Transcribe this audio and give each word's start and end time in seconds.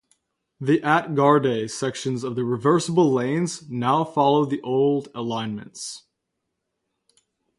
The 0.59 0.81
at-grade 0.81 1.69
sections 1.69 2.23
of 2.23 2.35
the 2.35 2.43
reversible 2.43 3.13
lanes 3.13 3.69
now 3.69 4.03
follow 4.03 4.45
the 4.45 4.59
old 4.63 5.09
alignments. 5.13 6.05